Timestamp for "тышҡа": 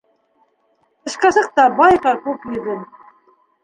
1.11-1.33